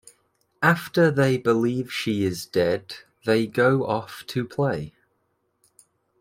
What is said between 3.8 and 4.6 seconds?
off to